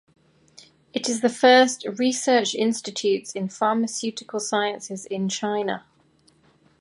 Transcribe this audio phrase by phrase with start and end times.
[0.95, 5.85] It is the first research institutes in pharmaceutical sciences in China.